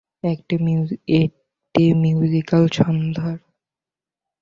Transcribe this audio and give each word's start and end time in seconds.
একটি 0.23 0.55
মিউজিক্যাল 2.01 2.63
সন্ধ্যার। 2.77 3.37